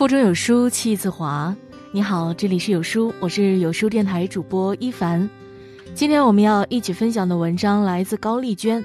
[0.00, 1.54] 腹中有书气自华。
[1.92, 5.28] 你好，这里是有书，我是有书电台主播一凡。
[5.94, 8.82] 今天我们要一起分享的文章来自高丽娟。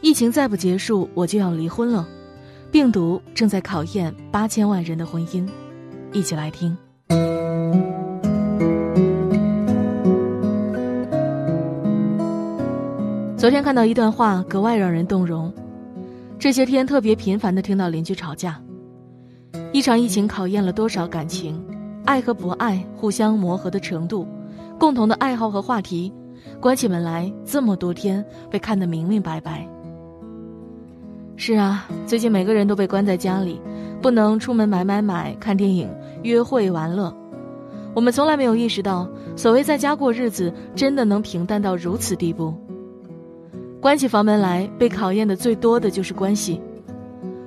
[0.00, 2.08] 疫情再不结束，我就要离婚了。
[2.70, 5.44] 病毒正在考验八千万人的婚姻，
[6.12, 6.78] 一起来听。
[13.36, 15.52] 昨天看到一段话，格外让人动容。
[16.38, 18.56] 这些天特别频繁的听到邻居吵架。
[19.72, 21.60] 一场疫情考验了多少感情，
[22.04, 24.26] 爱和不爱互相磨合的程度，
[24.78, 26.12] 共同的爱好和话题，
[26.60, 29.66] 关起门来这么多天被看得明明白白。
[31.36, 33.60] 是啊，最近每个人都被关在家里，
[34.00, 35.88] 不能出门买买买、看电影、
[36.22, 37.12] 约会玩乐。
[37.92, 42.54] 我们从来没有意识到，所谓在家过日子，真的能平淡到如此地步。
[43.80, 46.60] 关起房门来，被考验的最多的就是关系。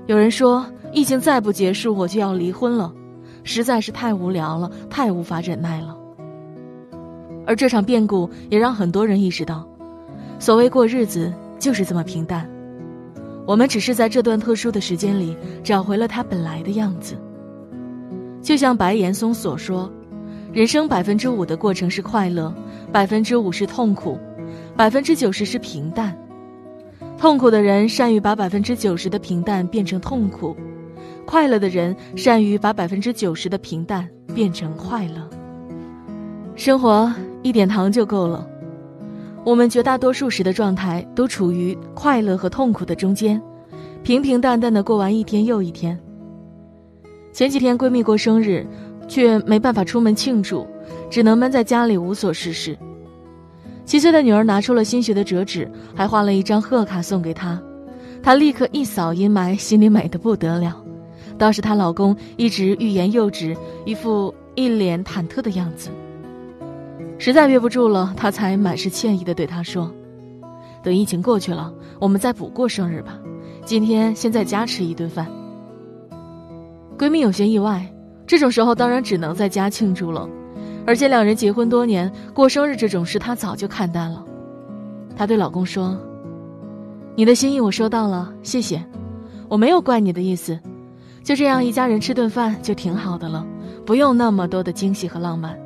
[0.05, 0.65] 有人说，
[0.97, 2.91] 疫情再不结束，我就要离婚了，
[3.43, 5.95] 实在是太无聊了，太无法忍耐了。
[7.45, 9.63] 而这场变故也让很多人意识到，
[10.39, 12.49] 所谓过日子就是这么平淡。
[13.45, 17.15] 我们只是在这段特殊的时间里，找回了它本来的样子。
[18.41, 19.87] 就像白岩松所说，
[20.51, 22.51] 人生百分之五的过程是快乐，
[22.91, 24.17] 百分之五是痛苦，
[24.75, 26.17] 百分之九十是平淡。
[27.19, 30.57] 痛苦的人善于把百分之九十的平淡变成痛苦，
[31.27, 35.29] 快乐的人善于把百分之九十的平淡变成快乐。
[36.55, 38.47] 生活一点糖就够了。
[39.43, 43.41] 我们绝大多数时的状态都处于快乐和痛苦的中间，
[44.03, 45.99] 平平淡淡的过完一天又一天。
[47.33, 48.65] 前几天闺蜜过生日，
[49.09, 50.65] 却没办法出门庆祝，
[51.09, 52.77] 只能闷在家里无所事事。
[53.83, 57.61] 七岁的女儿拿出了新学的折纸，还画了一张贺卡送给她，
[58.23, 60.83] 她立刻一扫阴霾，心里美得不得了。
[61.37, 65.89] 倒是她老公一直欲言又止，一副一脸忐忑的样子。
[67.19, 69.91] 实在憋不住了，她才满是歉意的对他说
[70.83, 73.19] ：“等疫情过去了，我们再补过生日吧。
[73.65, 75.27] 今天先在家吃一顿饭。”
[76.97, 77.85] 闺蜜有些意外，
[78.25, 80.27] 这种时候当然只能在家庆祝了。
[80.85, 84.23] 而且两人结婚多年，过生日这种事她早就看淡了。
[85.15, 85.97] 她对老公说
[87.15, 88.83] ：“你的心意我收到了，谢谢。
[89.49, 90.59] 我没有怪你的意思，
[91.27, 93.45] 就这样一家人吃顿饭就挺好的了，
[93.85, 95.59] 不用那么多的惊喜和浪漫。”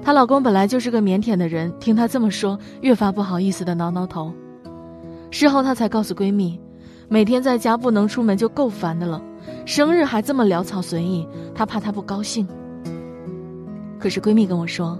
[0.00, 4.32] 她老公本来就是个腼腆的人，听她这么说，越发不好意思的挠挠头。
[5.32, 6.56] 事后她才告诉闺蜜，
[7.08, 9.20] 每天在家不能出门就够烦的了，
[9.66, 12.46] 生日还这么潦草随意，她怕她不高兴。
[13.98, 14.96] 可是闺蜜跟我说，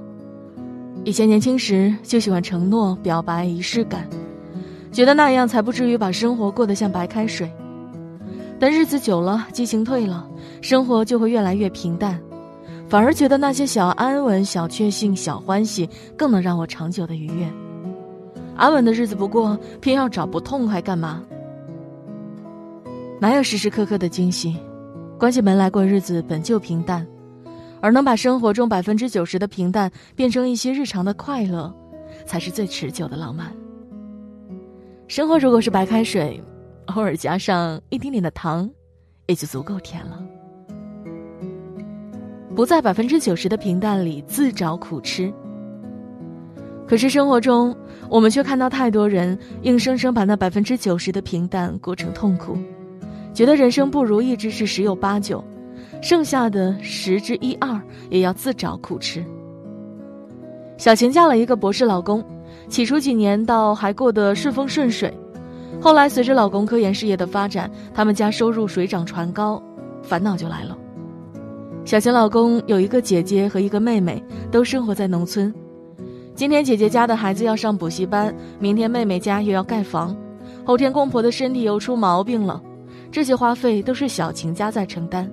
[1.04, 4.04] 以前年轻时就喜欢承诺、表白、仪式感，
[4.90, 7.48] 觉得那样才不至于把生活过得像白开水。
[8.62, 10.24] 但日子久了，激情退了，
[10.60, 12.16] 生活就会越来越平淡，
[12.88, 17.52] 反而觉得那些小安稳、小确幸、小欢喜更能让我长久的愉悦。
[18.54, 21.24] 安稳的日子不过，偏要找不痛快干嘛？
[23.20, 24.56] 哪有时时刻刻的惊喜？
[25.18, 27.04] 关起门来过日子本就平淡。
[27.80, 31.74] 而能把生活中百分之九十的平淡变成一些日常的快乐，
[32.24, 33.52] 才是最持久的浪漫。
[35.08, 36.40] 生活如果是白开水，
[36.94, 38.68] 偶尔加上一点点的糖，
[39.26, 40.22] 也就足够甜了。
[42.54, 45.32] 不在百分之九十的平淡里自找苦吃。
[46.86, 47.74] 可是生活中，
[48.10, 52.58] 我们却看到太多人硬生生把那百分之九十的平淡过成痛苦，
[53.32, 55.42] 觉得人生不如意之事十有八九。
[56.02, 59.24] 剩下的十之一二也要自找苦吃。
[60.76, 62.24] 小晴嫁了一个博士老公，
[62.68, 65.16] 起初几年倒还过得顺风顺水，
[65.82, 69.60] 后来随着老公科研事业的发展，他们家收入水涨船高，
[70.00, 70.78] 烦恼就来了。
[71.84, 75.52] 小晴老公有一个姐姐和一个妹妹，都生活在农村。
[76.36, 80.16] 今天姐姐家的孩子要上补习班，明天妹妹家又要盖房，
[80.64, 82.62] 后天公婆的身体又出毛病了，
[83.10, 85.28] 这些花费都是小晴家在承担。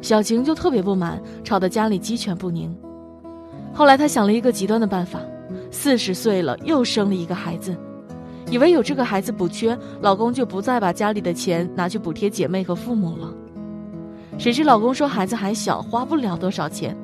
[0.00, 2.72] 小晴就特别不满，吵得家里鸡犬不宁。
[3.72, 5.18] 后来她想了一个极端的办法，
[5.72, 7.76] 四十岁了又生了一个孩子，
[8.50, 13.32] 以为有这个孩子补缺，老公就不再把家里的钱拿去补贴姐妹和父母了。
[14.38, 16.96] 谁知老公说孩子还小，花不了多少钱，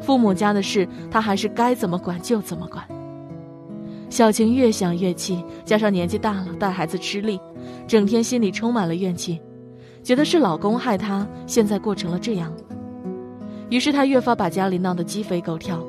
[0.00, 2.84] 父母家的事他还是该怎么管就怎么管。
[4.10, 7.38] 小晴越想越气，加上年纪大了带孩子吃力，
[7.86, 9.40] 整天心里充满了怨气。
[10.02, 12.50] 觉得是老公害她，现在过成了这样。
[13.68, 15.84] 于是她越发把家里闹得鸡飞狗跳，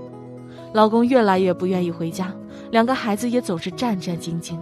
[0.73, 2.33] 老公越来越不愿意回家，
[2.71, 4.57] 两个孩子也总是战战兢兢。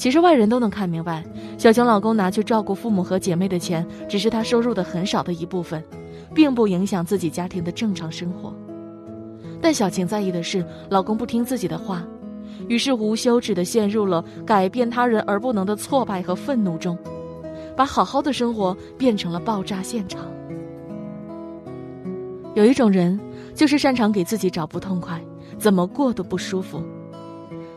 [0.00, 1.22] 其实外人都能看明白，
[1.58, 5.84] 小晴老公拿去照顾父母和姐妹的钱，只是他收入的很少的一部分，
[6.34, 8.50] 并不影响自己家庭的正常生活。
[9.60, 12.02] 但小晴在意的是，老公不听自己的话，
[12.66, 16.96] 于是无休止的陷入了改变他人而不能的挫败和愤怒中，
[17.76, 20.22] 把好好的生活变成了爆炸现场。
[22.54, 23.20] 有一种人，
[23.54, 25.22] 就是擅长给自己找不痛快，
[25.58, 26.82] 怎么过都不舒服。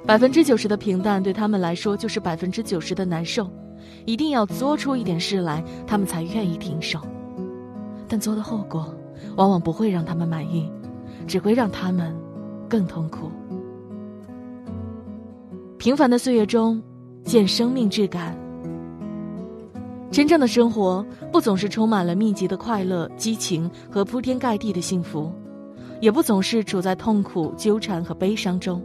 [0.06, 3.50] 百分之九十的平淡对他们来说就是百分之九十的难受，
[4.06, 7.00] 一定要作出一点事来，他们才愿意停手。
[8.08, 8.94] 但做的后果，
[9.38, 10.70] 往往不会让他们满意，
[11.26, 12.14] 只会让他们
[12.68, 13.32] 更痛苦。
[15.78, 16.84] 平凡的岁月中，
[17.24, 18.38] 见生命质感。
[20.12, 25.32] 真正的生活不总是充满了密集的快乐、激情和铺天盖地的幸福，
[26.02, 28.82] 也不总是处在痛苦、纠缠和悲伤中。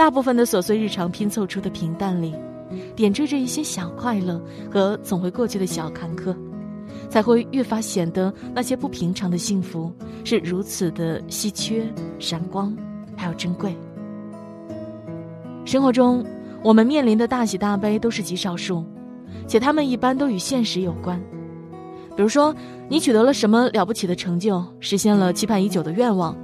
[0.00, 2.34] 大部分的琐碎日常拼凑出的平淡里，
[2.96, 4.40] 点缀着一些小快乐
[4.72, 6.34] 和总会过去的小坎坷，
[7.10, 9.92] 才会越发显得那些不平常的幸福
[10.24, 11.86] 是如此的稀缺、
[12.18, 12.74] 闪光，
[13.14, 13.76] 还有珍贵。
[15.66, 16.24] 生活中，
[16.64, 18.82] 我们面临的大喜大悲都是极少数，
[19.46, 21.20] 且他们一般都与现实有关。
[22.16, 22.56] 比如说，
[22.88, 26.34] 你取得了什么了不起的成就，实现了期盼已久的愿望。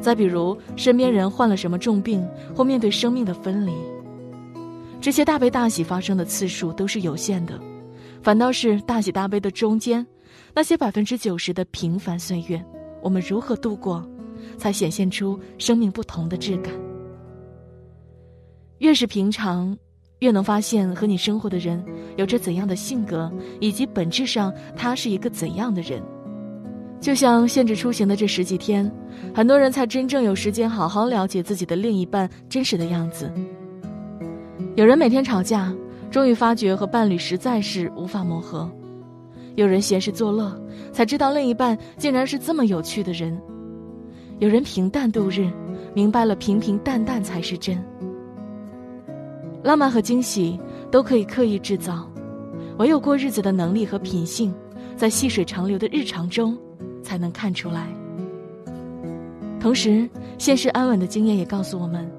[0.00, 3.72] 再比如，身边人患了什么重病，或面对生命的分离，
[5.00, 7.58] 这些大悲大喜发生的次数都是有限的，
[8.22, 10.06] 反倒是大喜大悲的中间，
[10.54, 12.64] 那些百分之九十的平凡岁月，
[13.02, 14.06] 我们如何度过，
[14.58, 16.72] 才显现出生命不同的质感。
[18.78, 19.76] 越是平常，
[20.18, 21.82] 越能发现和你生活的人
[22.16, 26.02] 有着怎样的性格，以及本质上他是一个怎样的人。
[27.00, 28.90] 就像限制出行的这十几天，
[29.34, 33.30] 很多人才真正有时间好好了解自己的另一半真实的样子。
[34.74, 35.72] 有人每天吵架，
[36.10, 38.68] 终于发觉和伴侣实在是无法磨合；
[39.54, 40.58] 有人闲时作乐，
[40.90, 43.36] 才知道另一半竟然是这么有趣的人；
[44.38, 45.48] 有人平淡度日，
[45.94, 47.78] 明白了平平淡淡才是真。
[49.62, 50.58] 浪漫和惊喜
[50.90, 52.10] 都可以刻意制造，
[52.78, 54.52] 唯有过日子的能力和品性，
[54.96, 56.56] 在细水长流的日常中。
[57.06, 57.86] 才能看出来。
[59.60, 62.10] 同时，现实安稳的经验也告诉我们，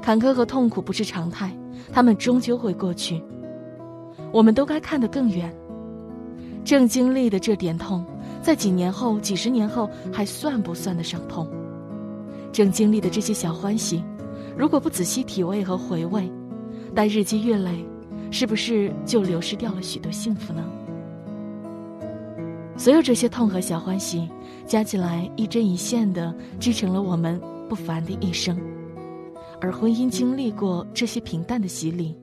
[0.00, 1.54] 坎坷和痛苦不是常态，
[1.92, 3.22] 他们终究会过去。
[4.32, 5.54] 我们都该看得更远。
[6.64, 8.02] 正经历的这点痛，
[8.40, 11.46] 在几年后、几十年后还算不算得上痛？
[12.52, 14.02] 正经历的这些小欢喜，
[14.56, 16.30] 如果不仔细体味和回味，
[16.94, 17.84] 待日积月累，
[18.30, 20.64] 是不是就流失掉了许多幸福呢？
[22.82, 24.28] 所有这些痛和小欢喜，
[24.66, 28.58] 加起来一针一线的织成了我们不凡的一生。
[29.60, 32.18] 而婚姻经历过这些平淡的洗礼，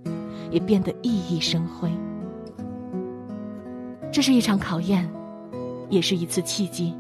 [0.52, 1.90] 也变得熠熠生辉。
[4.12, 5.10] 这是一场考验，
[5.88, 6.94] 也是一次契机。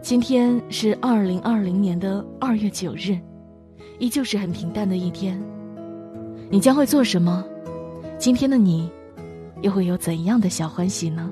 [0.00, 3.18] 今天是二零二零年的二月九日，
[3.98, 5.42] 依旧是很平淡的一天。
[6.48, 7.44] 你将会做什么？
[8.16, 8.88] 今天的你，
[9.60, 11.28] 又会有怎样的小欢喜呢？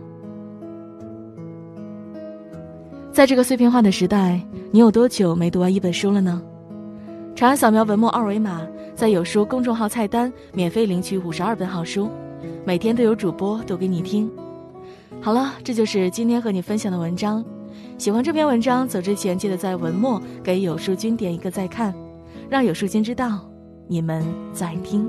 [3.17, 4.39] 在这个碎片化的时代，
[4.71, 6.43] 你有多久没读完一本书了呢？
[7.35, 8.61] 长按扫描文末二维码，
[8.95, 12.11] 在有书公众号菜单免费领取五十二本好书，
[12.67, 14.31] 每天都有主播读给你听。
[15.19, 17.43] 好了，这就是今天和你分享的文章。
[17.97, 21.95] 喜欢这篇文章，走之前记得在文末给有书君点一个再看，
[22.51, 23.41] 让有书君知道
[23.89, 25.09] 你们在听。